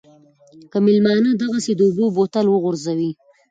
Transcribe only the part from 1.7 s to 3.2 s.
د اوبو بوتل وغورځوي.